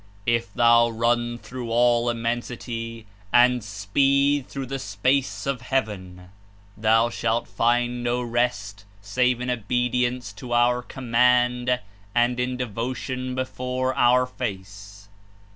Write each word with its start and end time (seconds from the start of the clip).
If 0.25 0.51
thou 0.55 0.89
run 0.89 1.37
through 1.37 1.69
all 1.69 2.07
immen 2.09 2.39
sity 2.39 3.05
and 3.31 3.63
speed 3.63 4.47
through 4.47 4.65
the 4.65 4.79
space 4.79 5.45
of 5.45 5.61
heaven, 5.61 6.29
thou 6.75 7.11
shalt 7.11 7.47
find 7.47 8.03
no 8.03 8.19
rest 8.23 8.85
save 8.99 9.39
in 9.41 9.51
obedience 9.51 10.33
to 10.33 10.53
our 10.53 10.81
Command 10.81 11.79
and 12.15 12.39
in 12.39 12.57
devotion 12.57 13.35
before 13.35 13.93
our 13.93 14.25
Face.'' 14.25 15.07